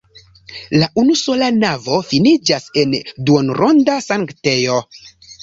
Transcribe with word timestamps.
La 0.83 0.87
unusola 1.01 1.49
navo 1.57 1.99
finiĝas 2.13 2.67
en 2.85 2.97
duonronda 3.29 4.01
sanktejo. 4.09 4.81